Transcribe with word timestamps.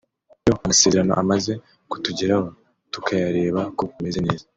Iyo 0.43 0.53
amasezerano 0.65 1.13
amaze 1.21 1.51
kutugeraho 1.89 2.45
tukayareba 2.93 3.61
ko 3.77 3.83
ameze 3.99 4.19
neza 4.27 4.43